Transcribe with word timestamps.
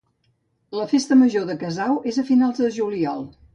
La 0.77 0.85
Festa 0.93 1.17
Major 1.19 1.45
de 1.51 1.57
Casau 1.65 2.01
és 2.15 2.19
a 2.19 2.27
finals 2.33 2.65
de 2.65 2.73
juliol. 2.81 3.25